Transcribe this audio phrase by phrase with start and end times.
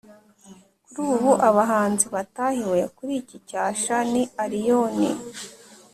[0.91, 5.09] kuri ubu abahanzi batahiwe kuri iki cyasha ni allioni